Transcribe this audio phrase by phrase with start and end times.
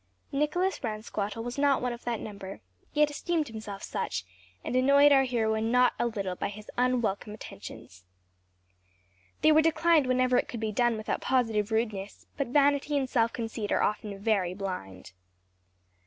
[0.31, 2.59] Nicholas Ransquattle was not one of that number,
[2.91, 4.25] yet esteemed himself such,
[4.63, 8.03] and annoyed our heroine not a little by his unwelcome attentions.
[9.43, 13.31] They were declined whenever it could be done without positive rudeness, but vanity and self
[13.31, 15.11] conceit are often very blind.